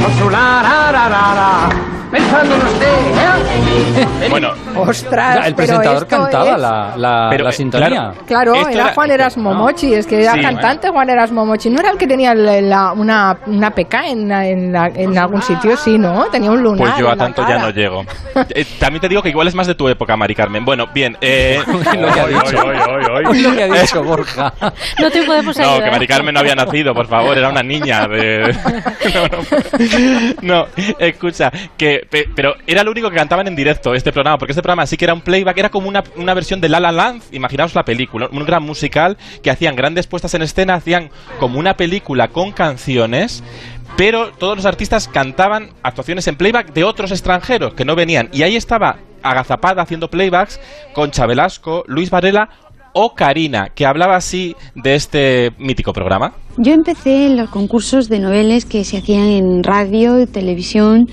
Con 0.02 0.14
su 0.20 0.30
la, 0.30 0.62
ra. 0.92 1.95
Pensando 2.16 2.56
en 2.56 2.62
usted, 2.62 2.88
¿eh? 2.88 4.30
Bueno, 4.30 4.52
Ostras, 4.76 5.48
el 5.48 5.56
presentador 5.56 6.08
cantaba 6.08 6.52
es- 6.56 6.60
la, 6.62 6.94
la, 6.98 7.28
Pero, 7.30 7.44
la 7.44 7.50
eh, 7.50 7.54
sintonía. 7.54 8.14
claro. 8.26 8.56
Era 8.56 8.72
era- 8.72 8.94
Juan 8.94 9.12
Erasmo 9.12 9.54
Mochi, 9.54 9.94
es 9.94 10.08
que 10.08 10.22
era 10.24 10.34
Sí, 10.34 10.42
cantante 10.42 10.90
Juan 10.90 11.10
Erasmo 11.10 11.46
Mochi. 11.46 11.70
¿No 11.70 11.80
era 11.80 11.92
el 11.92 11.98
que 11.98 12.08
tenía 12.08 12.34
la- 12.34 12.94
una, 12.94 13.38
una 13.48 13.72
peca 13.72 14.08
en, 14.08 14.28
la- 14.30 14.48
en, 14.48 14.72
la- 14.72 14.88
en 14.88 15.18
algún 15.18 15.42
sitio? 15.42 15.76
Sí, 15.78 15.98
¿no? 15.98 16.26
Tenía 16.32 16.52
un 16.52 16.62
lunar 16.64 16.80
Pues 16.80 16.98
yo 16.98 17.10
a 17.10 17.16
tanto 17.18 17.46
ya 17.48 17.58
no 17.60 17.70
llego. 17.70 18.04
Eh, 18.54 18.66
también 18.80 19.00
te 19.02 19.08
digo 19.08 19.22
que 19.22 19.30
igual 19.30 19.48
es 19.48 19.56
más 19.56 19.66
de 19.66 19.76
tu 19.76 19.88
época, 19.88 20.16
Mari 20.18 20.36
Carmen. 20.36 20.66
Bueno, 20.66 20.88
bien. 20.94 21.18
Eh... 21.22 21.62
Lo 21.68 22.12
que 22.14 22.20
ha 22.20 22.28
dicho. 22.28 22.64
Lo 22.66 23.56
que 23.56 23.64
ha 23.64 23.68
dicho 23.82 24.04
Borja. 24.04 24.54
No 25.00 25.10
te 25.10 25.24
podemos 25.24 25.58
No, 25.58 25.80
que 25.82 25.90
Mari 25.92 26.06
Carmen 26.08 26.34
no 26.34 26.42
había 26.42 26.54
nacido, 26.56 26.94
por 26.94 27.08
favor, 27.08 27.38
era 27.38 27.50
una 27.50 27.64
niña 27.64 28.08
de... 28.08 28.54
No, 30.42 30.56
no, 30.56 30.66
escucha, 31.00 31.52
que, 31.78 32.05
pe- 32.10 32.30
pero 32.36 32.56
era 32.68 32.84
lo 32.84 32.92
único 32.92 33.10
que 33.10 33.16
cantaban 33.16 33.48
en 33.48 33.56
directo 33.56 33.94
este 33.94 34.12
programa, 34.12 34.38
porque 34.38 34.52
este 34.52 34.62
programa 34.62 34.86
sí 34.86 34.98
que 34.98 35.06
era 35.06 35.14
un 35.14 35.22
playback, 35.22 35.58
era 35.58 35.70
como 35.70 35.88
una, 35.90 36.04
una 36.16 36.34
versión 36.34 36.62
de 36.62 36.70
La 36.70 36.80
La 36.80 37.16
imaginaos 37.32 37.76
la 37.76 37.84
película, 37.86 38.30
un 38.32 38.46
gran 38.46 38.64
musical 38.64 39.18
que 39.44 39.52
hacían 39.52 39.76
grandes 39.76 40.08
puestas 40.08 40.34
en 40.34 40.42
escena, 40.42 40.76
hacían 40.76 41.10
como 41.40 41.60
una 41.60 41.76
película 41.78 42.30
con 42.30 42.52
canciones, 42.52 43.44
pero 43.98 44.32
todos 44.32 44.58
los 44.58 44.66
artistas 44.66 45.08
cantaban 45.08 45.72
actuaciones 45.84 46.28
en 46.28 46.36
playback 46.36 46.74
de 46.74 46.84
otros 46.84 47.12
extranjeros 47.12 47.74
que 47.74 47.86
no 47.86 47.96
venían, 47.96 48.30
y 48.32 48.44
ahí 48.44 48.56
estaba 48.56 48.98
agazapada 49.24 49.82
haciendo 49.82 50.10
playbacks 50.10 50.60
Concha 50.94 51.26
Velasco, 51.26 51.84
Luis 51.88 52.12
Varela 52.12 52.50
o 52.98 53.14
Karina, 53.14 53.70
que 53.76 53.86
hablaba 53.86 54.16
así 54.16 54.56
de 54.74 54.96
este 54.96 55.52
mítico 55.60 55.92
programa. 55.92 56.34
Yo 56.58 56.72
empecé 56.72 57.26
en 57.26 57.36
los 57.36 57.50
concursos 57.50 58.08
de 58.08 58.20
noveles 58.20 58.64
que 58.64 58.86
se 58.86 58.98
hacían 58.98 59.28
en 59.28 59.64
radio, 59.64 60.26
televisión. 60.26 61.08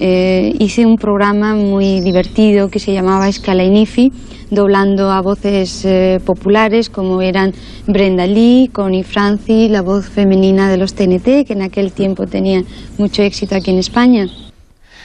Eh, 0.00 0.52
hice 0.58 0.84
un 0.84 0.96
programa 0.96 1.54
muy 1.54 2.00
divertido 2.00 2.68
que 2.68 2.80
se 2.80 2.92
llamaba 2.92 3.28
Escala 3.28 3.62
Inifi, 3.62 4.10
doblando 4.50 5.12
a 5.12 5.22
voces 5.22 5.84
eh, 5.84 6.18
populares 6.24 6.90
como 6.90 7.22
eran 7.22 7.52
Brenda 7.86 8.26
Lee, 8.26 8.68
Connie 8.72 9.04
Franci, 9.04 9.68
la 9.68 9.82
voz 9.82 10.08
femenina 10.08 10.68
de 10.68 10.76
los 10.76 10.94
TNT, 10.94 11.46
que 11.46 11.52
en 11.52 11.62
aquel 11.62 11.92
tiempo 11.92 12.26
tenían 12.26 12.64
mucho 12.98 13.22
éxito 13.22 13.54
aquí 13.54 13.70
en 13.70 13.78
España. 13.78 14.26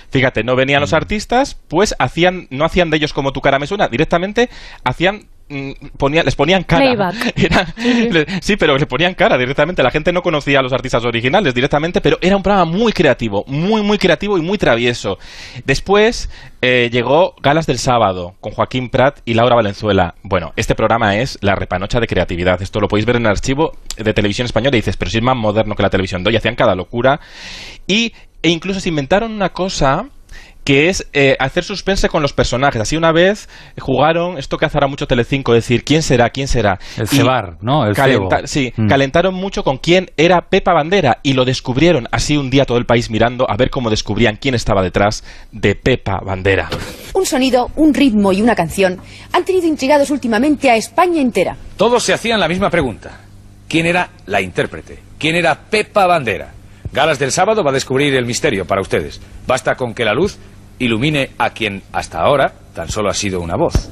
Fíjate, 0.09 0.43
no 0.43 0.55
venían 0.55 0.81
los 0.81 0.93
artistas, 0.93 1.57
pues 1.67 1.95
hacían, 1.97 2.47
no 2.51 2.65
hacían 2.65 2.89
de 2.89 2.97
ellos 2.97 3.13
como 3.13 3.31
tu 3.31 3.41
cara 3.41 3.57
me 3.57 3.65
suena, 3.65 3.87
directamente 3.87 4.49
hacían 4.83 5.27
ponía- 5.97 6.23
les 6.23 6.35
ponían 6.35 6.63
cara. 6.63 6.83
Le- 8.11 8.25
sí, 8.41 8.55
pero 8.57 8.77
le 8.77 8.85
ponían 8.85 9.13
cara 9.13 9.37
directamente. 9.37 9.83
La 9.83 9.91
gente 9.91 10.11
no 10.11 10.21
conocía 10.21 10.59
a 10.59 10.61
los 10.61 10.73
artistas 10.73 11.03
originales 11.05 11.53
directamente, 11.53 12.01
pero 12.01 12.17
era 12.21 12.35
un 12.35 12.43
programa 12.43 12.65
muy 12.65 12.91
creativo, 12.93 13.43
muy, 13.47 13.81
muy 13.81 13.97
creativo 13.97 14.37
y 14.37 14.41
muy 14.41 14.57
travieso. 14.57 15.17
Después 15.65 16.29
eh, 16.61 16.89
llegó 16.91 17.35
Galas 17.41 17.65
del 17.67 17.77
Sábado 17.79 18.35
con 18.39 18.53
Joaquín 18.53 18.89
Prat 18.89 19.19
y 19.25 19.33
Laura 19.33 19.55
Valenzuela. 19.55 20.15
Bueno, 20.23 20.53
este 20.55 20.75
programa 20.75 21.17
es 21.17 21.37
la 21.41 21.55
repanocha 21.55 21.99
de 21.99 22.07
creatividad. 22.07 22.61
Esto 22.61 22.79
lo 22.79 22.87
podéis 22.87 23.05
ver 23.05 23.17
en 23.17 23.23
el 23.25 23.31
archivo 23.31 23.73
de 23.97 24.13
televisión 24.13 24.45
española 24.45 24.75
y 24.77 24.79
dices, 24.79 24.97
pero 24.97 25.11
si 25.11 25.17
es 25.17 25.23
más 25.23 25.35
moderno 25.35 25.75
que 25.75 25.83
la 25.83 25.89
televisión 25.89 26.23
de 26.23 26.29
hoy, 26.29 26.35
hacían 26.35 26.55
cada 26.55 26.75
locura. 26.75 27.19
Y, 27.87 28.13
e 28.41 28.49
incluso 28.49 28.79
se 28.79 28.89
inventaron 28.89 29.31
una 29.31 29.49
cosa 29.49 30.05
que 30.63 30.89
es 30.89 31.07
eh, 31.13 31.35
hacer 31.39 31.63
suspense 31.63 32.07
con 32.09 32.21
los 32.21 32.33
personajes. 32.33 32.81
Así 32.81 32.95
una 32.95 33.11
vez 33.11 33.49
jugaron 33.79 34.37
esto 34.37 34.57
que 34.57 34.65
hace 34.65 34.77
ahora 34.77 34.87
mucho 34.87 35.07
Telecinco, 35.07 35.53
decir 35.53 35.83
quién 35.83 36.01
será, 36.01 36.29
quién 36.29 36.47
será. 36.47 36.79
El 36.97 37.03
Y 37.03 37.07
cebar, 37.07 37.57
¿no? 37.61 37.85
El 37.85 37.95
calenta- 37.95 38.37
cebo. 38.37 38.47
Sí, 38.47 38.73
Mm. 38.77 38.87
calentaron 38.87 39.33
mucho 39.33 39.63
con 39.63 39.77
quién 39.77 40.11
era 40.17 40.41
Pepa 40.49 40.73
Bandera 40.73 41.19
y 41.23 41.33
lo 41.33 41.45
descubrieron 41.45 42.07
así 42.11 42.37
un 42.37 42.49
día 42.49 42.65
todo 42.65 42.77
el 42.77 42.85
país 42.85 43.09
mirando 43.09 43.45
a 43.49 43.57
ver 43.57 43.69
cómo 43.69 43.89
descubrían 43.89 44.37
quién 44.37 44.55
estaba 44.55 44.81
detrás 44.81 45.23
de 45.51 45.75
Pepa 45.75 46.19
Bandera. 46.25 46.69
Un 47.13 47.25
sonido, 47.25 47.69
un 47.75 47.93
ritmo 47.93 48.31
y 48.31 48.41
una 48.41 48.55
canción 48.55 48.99
han 49.31 49.45
tenido 49.45 49.67
intrigados 49.67 50.09
últimamente 50.09 50.69
a 50.69 50.75
España 50.75 51.21
entera. 51.21 51.55
Todos 51.77 52.03
se 52.03 52.13
hacían 52.13 52.39
la 52.39 52.47
misma 52.47 52.69
pregunta. 52.69 53.19
¿Quién 53.67 53.85
era 53.85 54.09
la 54.27 54.41
intérprete? 54.41 54.99
¿Quién 55.17 55.35
era 55.35 55.55
Pepa 55.55 56.05
Bandera? 56.05 56.51
Galas 56.91 57.17
del 57.17 57.31
sábado 57.31 57.63
va 57.63 57.71
a 57.71 57.73
descubrir 57.73 58.13
el 58.15 58.25
misterio 58.25 58.65
para 58.65 58.81
ustedes. 58.81 59.19
Basta 59.47 59.75
con 59.75 59.93
que 59.95 60.05
la 60.05 60.13
luz 60.13 60.37
ilumine 60.79 61.31
a 61.37 61.51
quien 61.51 61.83
hasta 61.91 62.19
ahora 62.19 62.51
tan 62.73 62.89
solo 62.89 63.09
ha 63.09 63.13
sido 63.13 63.41
una 63.41 63.55
voz. 63.55 63.89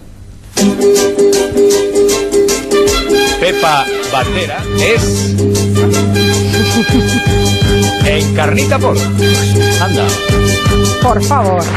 Pepa 3.40 3.86
Bandera 4.12 4.64
es... 4.80 5.32
Encarnita 8.06 8.80
Polo. 8.80 9.00
Anda. 9.82 10.08
Por 11.02 11.24
favor. 11.24 11.64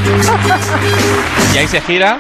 Y 1.55 1.59
ahí 1.59 1.69
se 1.69 1.81
gira 1.83 2.19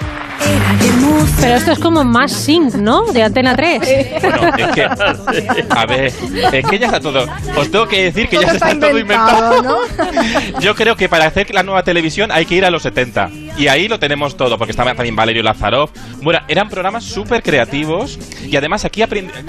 Pero 1.40 1.56
esto 1.56 1.72
es 1.72 1.78
como 1.78 2.04
más 2.04 2.32
sync, 2.32 2.74
¿no? 2.74 3.04
De 3.12 3.22
Antena 3.22 3.54
3. 3.54 3.82
Bueno, 4.22 4.56
es 4.56 4.66
que, 4.68 4.84
a 4.84 5.86
ver, 5.86 6.12
es 6.52 6.66
que 6.66 6.78
ya 6.78 6.86
está 6.86 7.00
todo. 7.00 7.26
Os 7.56 7.70
tengo 7.70 7.86
que 7.86 8.04
decir 8.04 8.28
que 8.28 8.36
Todo 8.36 8.46
ya 8.46 8.52
está 8.52 8.70
está 8.70 8.88
todo 8.88 8.98
inventado, 8.98 9.58
inventado. 9.58 10.60
Yo 10.60 10.74
creo 10.74 10.96
que 10.96 11.08
para 11.08 11.26
hacer 11.26 11.52
la 11.54 11.62
nueva 11.62 11.82
televisión 11.82 12.32
hay 12.32 12.46
que 12.46 12.54
ir 12.54 12.64
a 12.64 12.70
los 12.70 12.82
70. 12.82 13.30
Y 13.58 13.68
ahí 13.68 13.88
lo 13.88 13.98
tenemos 13.98 14.36
todo, 14.36 14.58
porque 14.58 14.72
estaba 14.72 14.94
también 14.94 15.14
Valerio 15.14 15.42
Lazarov. 15.42 15.90
Bueno, 16.22 16.40
eran 16.48 16.68
programas 16.68 17.04
súper 17.04 17.42
creativos. 17.42 18.18
Y 18.46 18.56
además 18.56 18.84
aquí, 18.84 19.02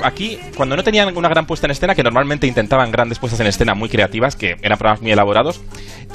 aquí, 0.04 0.40
cuando 0.56 0.76
no 0.76 0.84
tenían 0.84 1.16
una 1.16 1.30
gran 1.30 1.46
puesta 1.46 1.66
en 1.68 1.72
escena, 1.72 1.96
que 1.96 2.04
normalmente 2.04 2.46
intentaban 2.46 2.92
grandes 2.92 3.20
puestas 3.20 3.40
en 3.40 3.48
escena 3.48 3.74
muy 3.74 3.90
creativas, 3.90 4.36
que 4.36 4.58
eran 4.62 4.78
programas 4.78 5.02
muy 5.02 5.12
elaborados, 5.12 5.62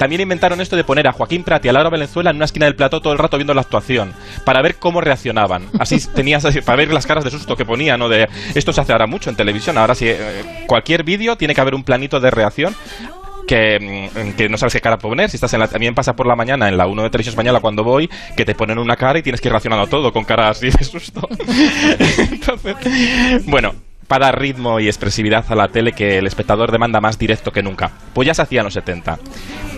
también 0.01 0.21
inventaron 0.21 0.59
esto 0.61 0.75
de 0.75 0.83
poner 0.83 1.07
a 1.07 1.11
Joaquín 1.11 1.43
Prat 1.43 1.63
y 1.63 1.69
a 1.69 1.73
Laura 1.73 1.91
Valenzuela 1.91 2.31
en 2.31 2.37
una 2.37 2.45
esquina 2.45 2.65
del 2.65 2.75
plató 2.75 3.01
todo 3.01 3.13
el 3.13 3.19
rato 3.19 3.37
viendo 3.37 3.53
la 3.53 3.61
actuación, 3.61 4.15
para 4.43 4.63
ver 4.63 4.77
cómo 4.77 4.99
reaccionaban. 4.99 5.67
Así 5.77 5.99
tenías, 6.15 6.43
para 6.65 6.75
ver 6.75 6.91
las 6.91 7.05
caras 7.05 7.23
de 7.23 7.29
susto 7.29 7.55
que 7.55 7.65
ponían, 7.65 8.01
o 8.01 8.09
de... 8.09 8.27
Esto 8.55 8.73
se 8.73 8.81
hace 8.81 8.93
ahora 8.93 9.05
mucho 9.05 9.29
en 9.29 9.35
televisión, 9.35 9.77
ahora 9.77 9.93
sí, 9.93 10.07
eh, 10.07 10.65
cualquier 10.65 11.03
vídeo 11.03 11.35
tiene 11.35 11.53
que 11.53 11.61
haber 11.61 11.75
un 11.75 11.83
planito 11.83 12.19
de 12.19 12.31
reacción 12.31 12.75
que, 13.45 14.09
mm, 14.11 14.31
que 14.31 14.49
no 14.49 14.57
sabes 14.57 14.73
qué 14.73 14.81
cara 14.81 14.97
poner. 14.97 15.29
Si 15.29 15.37
estás 15.37 15.53
en 15.53 15.59
la, 15.59 15.67
también 15.67 15.93
pasa 15.93 16.13
por 16.13 16.25
la 16.25 16.35
mañana 16.35 16.67
en 16.67 16.77
la 16.77 16.87
1 16.87 17.03
de 17.03 17.09
Televisión 17.11 17.33
Española 17.33 17.59
cuando 17.59 17.83
voy, 17.83 18.09
que 18.35 18.43
te 18.43 18.55
ponen 18.55 18.79
una 18.79 18.95
cara 18.95 19.19
y 19.19 19.21
tienes 19.21 19.39
que 19.39 19.49
ir 19.49 19.51
reaccionando 19.51 19.85
a 19.85 19.87
todo 19.87 20.11
con 20.11 20.23
cara 20.23 20.49
así 20.49 20.71
de 20.71 20.83
susto. 20.83 21.29
Entonces, 22.17 22.75
bueno, 23.45 23.75
para 24.11 24.25
dar 24.25 24.41
ritmo 24.41 24.77
y 24.81 24.87
expresividad 24.87 25.45
a 25.47 25.55
la 25.55 25.69
tele 25.69 25.93
que 25.93 26.17
el 26.17 26.27
espectador 26.27 26.69
demanda 26.69 26.99
más 26.99 27.17
directo 27.17 27.53
que 27.53 27.63
nunca. 27.63 27.91
Pues 28.13 28.25
ya 28.25 28.33
se 28.33 28.41
hacía 28.41 28.59
en 28.59 28.65
los 28.65 28.73
70. 28.73 29.17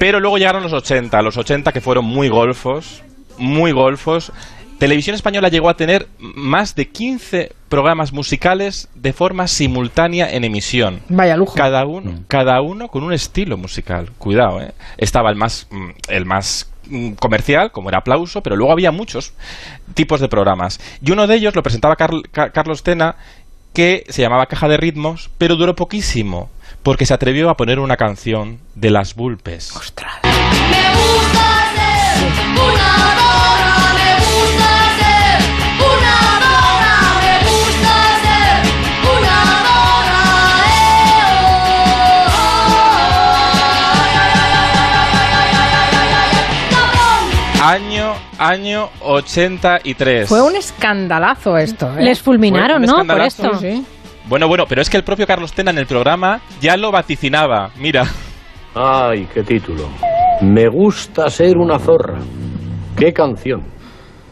Pero 0.04 0.20
luego 0.20 0.38
llegaron 0.38 0.64
los 0.64 0.74
80, 0.74 1.22
los 1.22 1.38
80 1.38 1.72
que 1.72 1.80
fueron 1.80 2.04
muy 2.04 2.28
golfos, 2.28 3.02
muy 3.38 3.72
golfos. 3.72 4.34
Televisión 4.78 5.16
Española 5.16 5.48
llegó 5.48 5.70
a 5.70 5.78
tener 5.78 6.10
más 6.20 6.76
de 6.76 6.90
15 6.90 7.54
programas 7.70 8.12
musicales 8.12 8.90
de 8.96 9.14
forma 9.14 9.48
simultánea 9.48 10.30
en 10.30 10.44
emisión. 10.44 11.00
Vaya 11.08 11.38
lujo. 11.38 11.56
Cada 11.56 11.86
uno, 11.86 12.20
cada 12.28 12.62
uno 12.62 12.90
con 12.90 13.04
un 13.04 13.14
estilo 13.14 13.56
musical. 13.56 14.10
Cuidado, 14.18 14.60
¿eh? 14.60 14.74
Estaba 14.98 15.30
el 15.30 15.38
más, 15.38 15.68
mm, 15.72 15.90
el 16.10 16.26
más 16.26 16.70
mm, 16.90 17.14
comercial, 17.14 17.72
como 17.72 17.88
era 17.88 18.00
aplauso, 18.00 18.42
pero 18.44 18.58
luego 18.58 18.74
había 18.74 18.92
muchos 18.92 19.34
tipos 19.94 20.20
de 20.20 20.28
programas. 20.28 20.82
Y 21.02 21.12
uno 21.12 21.28
de 21.28 21.36
ellos 21.36 21.56
lo 21.56 21.64
presentaba 21.64 21.96
Carl- 21.96 22.28
Ca- 22.30 22.50
Carlos 22.52 22.84
Tena, 22.84 23.16
que 23.74 24.04
se 24.10 24.22
llamaba 24.22 24.48
Caja 24.48 24.68
de 24.68 24.76
Ritmos, 24.76 25.30
pero 25.38 25.56
duró 25.56 25.76
poquísimo, 25.76 26.50
porque 26.84 27.06
se 27.06 27.14
atrevió 27.14 27.50
a 27.50 27.58
poner 27.58 27.80
una 27.80 27.98
canción 27.98 28.60
de 28.76 28.92
las 28.92 29.16
Vulpes. 29.16 29.76
¡Ostras! 29.76 30.16
Me 30.24 30.30
gusta 30.30 31.46
ser 31.74 32.28
una 32.52 32.92
dora, 33.16 33.78
me 33.96 34.10
gusta 34.20 34.72
ser 35.00 35.40
una 35.80 36.18
dora, 36.44 36.96
me 37.22 37.36
gusta 37.50 37.96
ser 38.22 38.60
una 39.02 39.38
dora. 39.64 40.22
Eh, 40.68 41.24
oh, 42.28 42.44
oh, 47.56 47.64
oh, 47.64 47.64
año, 47.64 48.14
año 48.38 48.90
83. 49.00 50.28
Fue 50.28 50.42
un 50.42 50.56
escandalazo 50.58 51.58
esto. 51.58 51.98
¿eh? 51.98 52.04
Les 52.04 52.22
fulminaron, 52.22 52.82
¿no? 52.82 53.06
Por 53.06 53.22
esto. 53.22 53.58
Sí. 53.60 53.86
Bueno, 54.28 54.48
bueno, 54.48 54.66
pero 54.68 54.82
es 54.82 54.90
que 54.90 54.98
el 54.98 55.04
propio 55.04 55.28
Carlos 55.28 55.54
Tena 55.54 55.72
en 55.72 55.78
el 55.78 55.86
programa 55.86 56.42
ya 56.62 56.78
lo 56.78 56.92
vaticinaba. 56.92 57.72
Mira. 57.78 58.06
Ay, 58.74 59.28
qué 59.34 59.44
título. 59.44 59.90
Me 60.42 60.68
gusta 60.68 61.30
ser 61.30 61.58
una 61.58 61.78
zorra. 61.78 62.20
Qué 62.96 63.12
canción. 63.12 63.64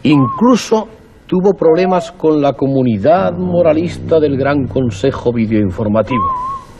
Incluso 0.03 0.87
tuvo 1.27 1.53
problemas 1.53 2.11
con 2.11 2.41
la 2.41 2.53
comunidad 2.53 3.33
moralista 3.37 4.19
del 4.19 4.37
Gran 4.37 4.65
Consejo 4.67 5.31
Videoinformativo. 5.33 6.25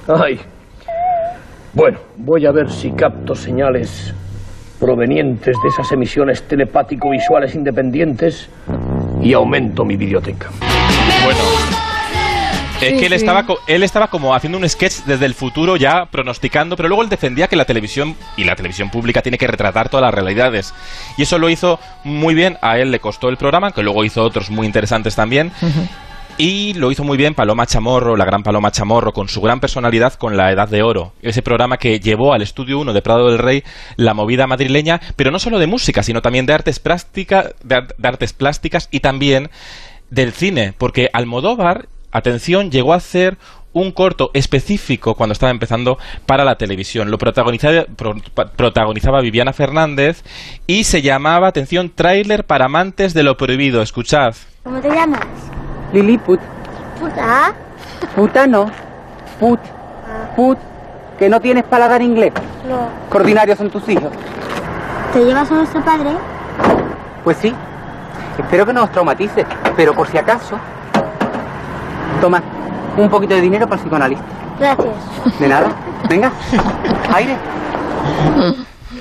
Ay. 0.07 0.39
Bueno, 1.73 1.99
voy 2.17 2.45
a 2.45 2.51
ver 2.51 2.69
si 2.69 2.91
capto 2.91 3.35
señales 3.35 4.13
provenientes 4.79 5.55
de 5.61 5.69
esas 5.69 5.91
emisiones 5.91 6.43
telepático-visuales 6.47 7.55
independientes 7.55 8.49
y 9.21 9.33
aumento 9.33 9.85
mi 9.85 9.95
biblioteca. 9.95 10.49
Bueno. 11.23 11.80
Es 12.81 12.89
Sí, 12.93 12.97
que 13.00 13.05
él 13.05 13.11
sí. 13.11 13.15
estaba, 13.15 13.45
él 13.67 13.83
estaba 13.83 14.07
como 14.07 14.33
haciendo 14.35 14.57
un 14.57 14.67
sketch 14.67 15.03
desde 15.05 15.25
el 15.25 15.33
futuro 15.33 15.75
ya 15.77 16.05
pronosticando, 16.09 16.75
pero 16.75 16.89
luego 16.89 17.03
él 17.03 17.09
defendía 17.09 17.47
que 17.47 17.55
la 17.55 17.65
televisión 17.65 18.15
y 18.38 18.43
la 18.43 18.55
televisión 18.55 18.89
pública 18.89 19.21
tiene 19.21 19.38
que 19.38 19.47
retratar 19.47 19.89
todas 19.89 20.03
las 20.03 20.13
realidades. 20.13 20.73
Y 21.17 21.23
eso 21.23 21.38
lo 21.38 21.50
hizo 21.50 21.79
muy 22.03 22.33
bien, 22.33 22.57
a 22.61 22.77
él 22.77 22.91
le 22.91 23.00
costó 23.00 23.29
el 23.29 23.38
programa, 23.38 23.71
que 23.71 23.83
luego 23.83 24.03
hizo 24.03 24.23
otros 24.23 24.50
muy 24.50 24.65
interesantes 24.65 25.15
también. 25.15 25.51
Y 26.38 26.73
lo 26.73 26.91
hizo 26.91 27.03
muy 27.03 27.17
bien 27.17 27.35
Paloma 27.35 27.67
Chamorro, 27.67 28.15
la 28.15 28.25
gran 28.25 28.41
Paloma 28.41 28.71
Chamorro, 28.71 29.11
con 29.11 29.27
su 29.27 29.41
gran 29.41 29.59
personalidad 29.59 30.13
con 30.15 30.38
La 30.38 30.51
Edad 30.51 30.67
de 30.69 30.81
Oro. 30.81 31.13
Ese 31.21 31.43
programa 31.43 31.77
que 31.77 32.00
llevó 32.00 32.33
al 32.33 32.41
Estudio 32.41 32.79
1 32.79 32.93
de 32.93 33.01
Prado 33.01 33.27
del 33.29 33.38
Rey 33.38 33.63
la 33.97 34.13
movida 34.13 34.47
madrileña, 34.47 35.00
pero 35.15 35.29
no 35.29 35.38
solo 35.39 35.59
de 35.59 35.67
música, 35.67 36.01
sino 36.01 36.21
también 36.21 36.45
de 36.47 36.53
artes, 36.53 36.79
plástica, 36.79 37.51
de, 37.63 37.81
de 37.97 38.07
artes 38.07 38.33
plásticas 38.33 38.88
y 38.91 39.01
también 39.01 39.50
del 40.09 40.31
cine. 40.31 40.73
Porque 40.77 41.09
Almodóvar, 41.13 41.88
atención, 42.11 42.71
llegó 42.71 42.93
a 42.93 42.97
hacer 42.97 43.37
un 43.73 43.91
corto 43.93 44.31
específico 44.33 45.15
cuando 45.15 45.31
estaba 45.31 45.49
empezando 45.51 45.97
para 46.25 46.43
la 46.43 46.55
televisión. 46.55 47.09
Lo 47.09 47.17
protagonizaba, 47.17 47.85
pro- 47.95 48.15
protagonizaba 48.57 49.21
Viviana 49.21 49.53
Fernández 49.53 50.23
y 50.67 50.83
se 50.83 51.01
llamaba, 51.01 51.47
atención, 51.47 51.89
Tráiler 51.89 52.45
para 52.45 52.65
amantes 52.65 53.13
de 53.13 53.23
lo 53.23 53.37
prohibido. 53.37 53.81
Escuchad. 53.81 54.35
¿Cómo 54.63 54.79
te 54.81 54.89
llamas? 54.89 55.21
Liliput. 55.93 56.39
¿Puta? 56.99 57.53
Puta 58.15 58.45
no. 58.47 58.69
Put. 59.39 59.59
Put. 60.35 60.57
Que 61.17 61.29
no 61.29 61.39
tienes 61.39 61.63
paladar 61.63 62.01
inglés. 62.01 62.33
No. 62.67 62.89
Coordinarios 63.09 63.57
son 63.57 63.69
tus 63.69 63.87
hijos. 63.87 64.11
¿Te 65.13 65.23
llevas 65.23 65.49
a 65.49 65.55
nuestro 65.55 65.83
padre? 65.83 66.09
Pues 67.23 67.37
sí. 67.37 67.53
Espero 68.37 68.65
que 68.65 68.73
no 68.73 68.83
os 68.83 68.91
traumatice. 68.91 69.45
Pero 69.77 69.93
por 69.93 70.07
si 70.07 70.17
acaso. 70.17 70.57
Toma. 72.21 72.41
Un 72.97 73.09
poquito 73.09 73.33
de 73.35 73.41
dinero 73.41 73.65
para 73.67 73.75
el 73.77 73.81
psicoanalista. 73.81 74.23
Gracias. 74.59 75.39
De 75.39 75.47
nada. 75.47 75.75
Venga. 76.09 76.31
Aire. 77.13 77.35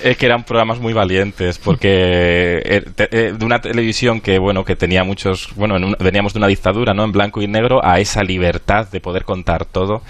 Es 0.03 0.17
que 0.17 0.27
eran 0.27 0.45
programas 0.45 0.81
muy 0.81 0.93
valientes 0.95 1.59
porque 1.59 2.63
eh, 2.65 2.85
eh, 3.11 3.35
de 3.37 3.45
una 3.45 3.61
televisión 3.61 4.21
que 4.23 4.39
bueno 4.39 4.65
que 4.65 4.75
tenía 4.77 5.05
muchos 5.05 5.51
bueno 5.57 5.77
en 5.77 5.85
un- 5.85 5.97
veníamos 6.01 6.33
de 6.33 6.39
una 6.39 6.47
dictadura 6.47 6.95
no 6.95 7.05
en 7.05 7.13
blanco 7.13 7.43
y 7.43 7.47
negro 7.49 7.85
a 7.85 7.99
esa 8.01 8.23
libertad 8.23 8.89
de 8.91 9.01
poder 9.01 9.25
contar 9.25 9.67
todo 9.67 10.01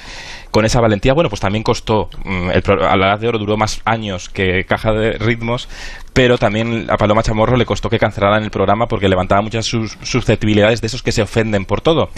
con 0.50 0.64
esa 0.64 0.80
valentía 0.80 1.12
bueno 1.12 1.28
pues 1.30 1.40
también 1.40 1.62
costó 1.62 2.09
mm, 2.25 2.50
el 2.50 2.62
a 2.83 2.97
la 2.97 3.07
edad 3.09 3.19
de 3.21 3.28
oro 3.28 3.38
duró 3.38 3.57
más 3.57 3.80
años 3.85 4.28
que 4.28 4.64
caja 4.64 4.92
de 4.92 5.12
ritmos 5.12 5.69
pero 6.12 6.38
también 6.38 6.87
a 6.90 6.97
Paloma 6.97 7.23
Chamorro 7.23 7.57
le 7.57 7.64
costó 7.66 7.88
que 7.88 7.99
cancelaran 7.99 8.42
el 8.42 8.50
programa 8.50 8.87
porque 8.88 9.09
levantaba 9.09 9.42
muchas 9.42 9.66
sus- 9.66 9.97
susceptibilidades 10.02 10.80
de 10.80 10.88
esos 10.88 11.02
que 11.02 11.12
se 11.12 11.23
ofenden 11.23 11.64
por 11.64 11.80
todo 11.80 12.11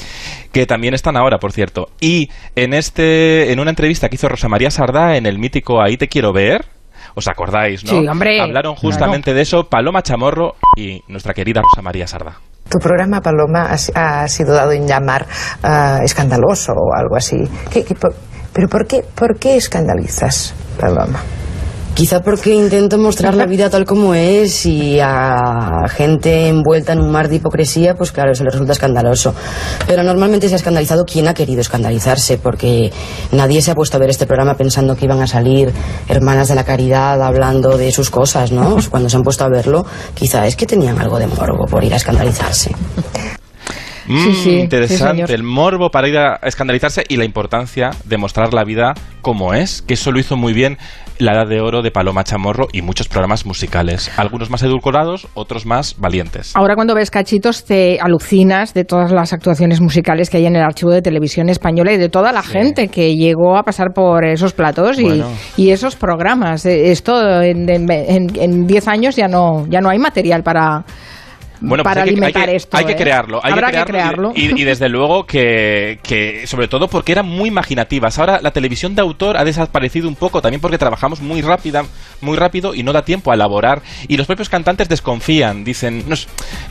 que 0.52 0.66
también 0.66 0.94
están 0.94 1.16
ahora 1.16 1.38
por 1.38 1.52
cierto 1.52 1.88
y 2.00 2.30
en 2.56 2.74
este 2.74 3.52
en 3.52 3.60
una 3.60 3.70
entrevista 3.70 4.08
que 4.08 4.16
hizo 4.16 4.28
Rosa 4.28 4.48
María 4.48 4.70
Sardá 4.70 5.16
en 5.16 5.26
el 5.26 5.38
mítico 5.38 5.82
Ahí 5.82 5.96
te 5.96 6.08
quiero 6.08 6.32
ver 6.32 6.64
¿Os 7.14 7.28
acordáis, 7.28 7.84
no? 7.84 7.90
Sí, 7.90 8.08
hombre. 8.08 8.40
Hablaron 8.40 8.74
justamente 8.74 9.34
de 9.34 9.42
eso 9.42 9.68
Paloma 9.68 10.02
Chamorro 10.02 10.56
y 10.78 11.02
nuestra 11.08 11.34
querida 11.34 11.60
Rosa 11.60 11.82
María 11.82 12.06
Sardá. 12.06 12.38
Tu 12.68 12.78
programa, 12.78 13.20
Paloma, 13.20 13.68
ha, 13.94 14.28
sido 14.28 14.54
dado 14.54 14.72
en 14.72 14.86
llamar 14.86 15.26
ah, 15.62 16.00
escandaloso 16.02 16.72
o 16.72 16.94
algo 16.94 17.16
así. 17.16 17.36
¿Qué- 17.70 17.84
qué 17.84 17.94
¿Pero 18.52 18.68
por 18.68 18.86
qué, 18.86 19.02
por 19.14 19.38
qué 19.38 19.56
escandalizas, 19.56 20.54
Paloma? 20.78 21.20
Quizá 21.94 22.22
porque 22.22 22.54
intento 22.54 22.96
mostrar 22.96 23.34
la 23.34 23.44
vida 23.44 23.68
tal 23.68 23.84
como 23.84 24.14
es 24.14 24.64
y 24.64 24.98
a 24.98 25.84
gente 25.90 26.48
envuelta 26.48 26.94
en 26.94 27.00
un 27.00 27.12
mar 27.12 27.28
de 27.28 27.36
hipocresía, 27.36 27.94
pues 27.94 28.12
claro, 28.12 28.32
eso 28.32 28.44
le 28.44 28.50
resulta 28.50 28.72
escandaloso. 28.72 29.34
Pero 29.86 30.02
normalmente 30.02 30.48
se 30.48 30.54
ha 30.54 30.56
escandalizado 30.56 31.04
quien 31.04 31.28
ha 31.28 31.34
querido 31.34 31.60
escandalizarse, 31.60 32.38
porque 32.38 32.90
nadie 33.32 33.60
se 33.60 33.72
ha 33.72 33.74
puesto 33.74 33.98
a 33.98 34.00
ver 34.00 34.08
este 34.08 34.26
programa 34.26 34.54
pensando 34.54 34.96
que 34.96 35.04
iban 35.04 35.20
a 35.20 35.26
salir 35.26 35.70
hermanas 36.08 36.48
de 36.48 36.54
la 36.54 36.64
caridad 36.64 37.22
hablando 37.22 37.76
de 37.76 37.92
sus 37.92 38.08
cosas, 38.08 38.52
¿no? 38.52 38.78
Cuando 38.90 39.10
se 39.10 39.16
han 39.18 39.22
puesto 39.22 39.44
a 39.44 39.48
verlo, 39.48 39.84
quizá 40.14 40.46
es 40.46 40.56
que 40.56 40.66
tenían 40.66 40.98
algo 40.98 41.18
de 41.18 41.26
morbo 41.26 41.66
por 41.66 41.84
ir 41.84 41.92
a 41.92 41.96
escandalizarse. 41.96 42.74
Mm, 44.06 44.18
Sí, 44.24 44.34
sí, 44.34 44.50
interesante, 44.58 45.26
sí, 45.26 45.32
el 45.32 45.42
morbo 45.42 45.90
para 45.90 46.08
ir 46.08 46.16
a 46.18 46.36
escandalizarse 46.42 47.04
y 47.08 47.16
la 47.16 47.24
importancia 47.24 47.90
de 48.04 48.16
mostrar 48.18 48.52
la 48.54 48.64
vida 48.64 48.94
como 49.20 49.54
es, 49.54 49.82
que 49.82 49.94
eso 49.94 50.10
lo 50.10 50.18
hizo 50.18 50.36
muy 50.36 50.52
bien 50.52 50.78
la 51.18 51.34
Edad 51.34 51.46
de 51.46 51.60
Oro 51.60 51.82
de 51.82 51.92
Paloma 51.92 52.24
Chamorro 52.24 52.66
y 52.72 52.82
muchos 52.82 53.06
programas 53.06 53.46
musicales, 53.46 54.10
algunos 54.16 54.50
más 54.50 54.62
edulcorados, 54.64 55.28
otros 55.34 55.66
más 55.66 55.94
valientes. 55.98 56.50
Ahora 56.56 56.74
cuando 56.74 56.94
ves 56.96 57.10
cachitos 57.12 57.64
te 57.64 58.00
alucinas 58.00 58.74
de 58.74 58.84
todas 58.84 59.12
las 59.12 59.32
actuaciones 59.32 59.80
musicales 59.80 60.30
que 60.30 60.38
hay 60.38 60.46
en 60.46 60.56
el 60.56 60.62
archivo 60.62 60.90
de 60.90 61.00
televisión 61.02 61.48
española 61.48 61.92
y 61.92 61.96
de 61.96 62.08
toda 62.08 62.32
la 62.32 62.42
gente 62.42 62.88
que 62.88 63.14
llegó 63.14 63.56
a 63.56 63.62
pasar 63.62 63.92
por 63.94 64.24
esos 64.24 64.52
platos 64.52 64.98
y, 64.98 65.04
Bueno. 65.04 65.28
y 65.56 65.70
esos 65.70 65.94
programas. 65.94 66.66
Eh, 66.66 66.90
Esto 66.90 67.40
en 67.42 68.66
10 68.66 68.88
años 68.88 69.14
ya 69.14 69.28
no, 69.28 69.66
ya 69.68 69.80
no 69.80 69.90
hay 69.90 69.98
material 69.98 70.42
para 70.42 70.84
Bueno, 71.62 71.82
pues 71.84 71.94
para 71.94 72.02
hay 72.08 72.14
que, 72.14 72.38
hay 72.38 72.56
esto. 72.56 72.76
hay 72.76 72.84
que 72.84 72.92
¿eh? 72.92 72.96
crearlo. 72.96 73.40
Hay 73.42 73.52
Habrá 73.52 73.70
que 73.70 73.84
crearlo. 73.84 74.32
Y, 74.34 74.58
y- 74.58 74.62
y 74.62 74.64
desde 74.64 74.88
luego 74.88 75.24
que, 75.24 75.98
que, 76.02 76.46
sobre 76.46 76.68
todo 76.68 76.88
porque 76.88 77.12
eran 77.12 77.26
muy 77.26 77.48
imaginativas. 77.48 78.18
Ahora 78.18 78.40
la 78.42 78.50
televisión 78.50 78.94
de 78.94 79.02
autor 79.02 79.36
ha 79.36 79.44
desaparecido 79.44 80.08
un 80.08 80.14
poco 80.16 80.40
también 80.42 80.60
porque 80.60 80.78
trabajamos 80.78 81.20
muy 81.20 81.40
rápida, 81.42 81.84
muy 82.20 82.36
rápido 82.36 82.74
y 82.74 82.82
no 82.82 82.92
da 82.92 83.02
tiempo 83.02 83.30
a 83.30 83.34
elaborar. 83.34 83.82
Y 84.08 84.16
los 84.16 84.26
propios 84.26 84.48
cantantes 84.48 84.88
desconfían, 84.88 85.64
dicen, 85.64 86.04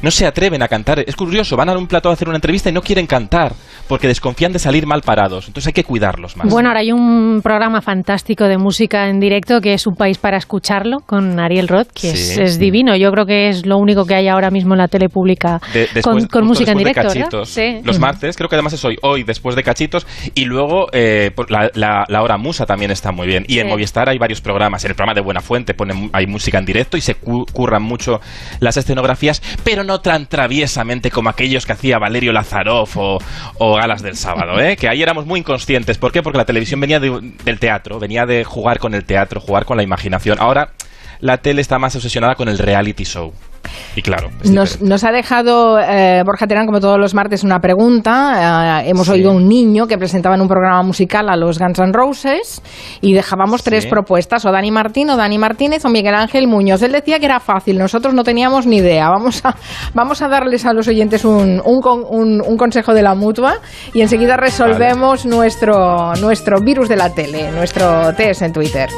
no, 0.02 0.12
se 0.12 0.26
atreven 0.26 0.62
a 0.64 0.68
cantar. 0.68 1.00
Es 1.06 1.16
curioso, 1.16 1.56
van 1.56 1.70
a 1.70 1.78
un 1.78 1.88
plató 1.88 2.10
a 2.10 2.14
hacer 2.14 2.28
una 2.28 2.38
entrevista 2.38 2.70
y 2.70 2.74
no 2.74 2.82
quieren 2.82 3.08
cantar 3.08 3.54
porque 3.88 4.08
desconfían 4.08 4.52
de 4.54 4.60
salir 4.60 4.86
mal 4.86 5.02
parados. 5.02 5.48
Entonces 5.48 5.68
hay 5.68 5.74
que 5.74 5.84
cuidarlos 5.84 6.38
más. 6.38 6.48
Bueno, 6.50 6.70
ahora 6.70 6.82
hay 6.82 6.92
un 6.92 7.42
programa 7.42 7.82
fantástico 7.82 8.46
de 8.46 8.58
música 8.58 9.08
en 9.10 9.20
directo 9.20 9.60
que 9.62 9.74
es 9.74 9.88
Un 9.88 9.96
País 9.96 10.18
para 10.18 10.38
Escucharlo 10.38 10.98
con 11.06 11.40
Ariel 11.40 11.68
Roth, 11.68 11.88
que 11.94 12.12
es, 12.12 12.36
Sí. 12.54 12.60
divino. 12.60 12.96
Yo 12.96 13.12
creo 13.12 13.26
que 13.26 13.50
es 13.50 13.66
lo 13.66 13.78
único 13.78 14.06
que 14.06 14.16
hay 14.16 14.28
ahora 14.28 14.50
mismo 14.52 14.74
en 14.74 14.81
la 14.82 14.88
tele 14.88 15.10
pública 15.10 15.60
De- 15.74 15.86
con, 15.88 15.94
después- 15.96 16.04
con 16.04 16.22
justo 16.28 16.44
música 16.46 16.72
en 16.72 16.78
directo. 16.78 17.02
Cachitos. 17.04 17.50
Sí. 17.50 17.80
Los 17.84 18.00
martes, 18.00 18.36
creo 18.38 18.48
que 18.50 18.56
además 18.56 18.74
es 18.74 18.86
hoy, 18.86 18.98
hoy 19.02 19.24
después 19.24 19.56
de 19.56 19.64
Cachitos. 19.64 20.06
Y 20.36 20.46
luego 20.46 20.88
eh, 20.94 21.32
por 21.36 21.50
la, 21.52 21.70
la- 21.74 22.06
la 22.08 22.22
hora 22.22 22.38
musa 22.38 22.66
también 22.66 22.92
está 22.92 23.12
muy 23.12 23.26
bien. 23.28 23.44
Y 23.48 23.60
en. 23.60 23.72
Movistar 23.72 24.10
hay 24.10 24.18
varios 24.18 24.42
programas. 24.42 24.84
En 24.84 24.92
el 24.92 24.96
programa 24.96 25.14
de 25.14 25.22
Buena 25.22 25.40
Fuente 25.40 25.74
ponen, 25.74 26.10
hay 26.12 26.28
música 26.28 26.58
en 26.58 26.66
directo 26.66 26.98
y 26.98 27.02
se 27.02 27.16
cu- 27.16 27.46
curran 27.54 27.82
mucho 27.82 28.20
las 28.60 28.76
escenografías, 28.76 29.42
pero 29.64 29.84
no 29.86 30.02
tan 30.02 30.26
traviesamente 30.28 31.10
como 31.10 31.30
aquellos 31.30 31.66
que 31.66 31.72
hacía 31.72 31.98
Valerio 32.00 32.34
Lazaroff 32.34 32.98
o, 32.98 33.18
o 33.60 33.76
Galas 33.76 34.02
del 34.02 34.18
Sábado, 34.18 34.60
¿eh? 34.60 34.76
que 34.76 34.90
ahí 34.90 35.02
éramos 35.02 35.26
muy 35.26 35.40
inconscientes. 35.40 35.98
¿Por 35.98 36.12
qué? 36.12 36.22
Porque 36.22 36.38
la 36.38 36.46
televisión 36.46 36.82
venía 36.82 37.00
de- 37.00 37.32
del 37.46 37.60
teatro, 37.60 37.98
venía 37.98 38.26
de 38.26 38.44
jugar 38.44 38.80
con 38.80 38.94
el 38.94 39.06
teatro, 39.06 39.40
jugar 39.40 39.64
con 39.66 39.78
la 39.78 39.84
imaginación. 39.84 40.38
Ahora 40.42 40.74
la 41.22 41.38
tele 41.38 41.62
está 41.62 41.80
más 41.80 41.96
obsesionada 41.96 42.36
con 42.36 42.50
el 42.50 42.58
reality 42.58 43.04
show. 43.06 43.32
Y 43.96 44.02
claro, 44.02 44.30
Nos, 44.46 44.82
nos 44.82 45.04
ha 45.04 45.12
dejado 45.12 45.80
eh, 45.80 46.24
Borja 46.26 46.48
Terán, 46.48 46.66
como 46.66 46.80
todos 46.80 46.98
los 46.98 47.14
martes, 47.14 47.44
una 47.44 47.60
pregunta. 47.60 48.82
Eh, 48.84 48.90
hemos 48.90 49.10
oído 49.10 49.32
a 49.32 49.34
un 49.34 49.48
niño 49.48 49.88
que 49.88 49.98
presentaba 49.98 50.36
en 50.36 50.42
un 50.42 50.48
programa 50.48 50.82
musical 50.84 51.30
a 51.30 51.36
los 51.36 51.60
Guns 51.60 51.80
N' 51.80 51.92
Roses 51.94 52.62
y 53.02 53.14
dejábamos 53.14 53.64
tres 53.64 53.86
propuestas, 53.86 54.46
o 54.46 54.52
Dani 54.52 54.72
Martín, 54.72 55.10
o 55.10 55.18
Dani 55.18 55.38
Martínez, 55.38 55.84
o 55.86 55.90
Miguel 55.90 56.16
Ángel 56.16 56.48
Muñoz. 56.48 56.82
Él 56.84 56.92
decía 56.94 57.20
que 57.20 57.26
era 57.26 57.40
fácil, 57.40 57.78
nosotros 57.78 58.14
no 58.14 58.24
teníamos 58.24 58.66
ni 58.66 58.78
idea. 58.78 59.10
Vamos 59.10 59.44
a, 59.46 59.56
vamos 59.94 60.22
a 60.22 60.28
darles 60.28 60.66
a 60.66 60.74
los 60.74 60.88
oyentes 60.88 61.26
un, 61.26 61.62
un- 61.66 62.42
un 62.46 62.58
consejo 62.58 62.94
de 62.94 63.02
la 63.02 63.14
mutua 63.16 63.56
y 63.94 64.02
enseguida 64.02 64.38
resolvemos 64.38 65.26
nuestro, 65.26 66.14
nuestro 66.16 66.60
virus 66.62 66.88
de 66.90 66.96
la 66.96 67.10
tele, 67.14 67.52
nuestro 67.52 68.14
test 68.16 68.42
en 68.42 68.54
Twitter. 68.54 68.90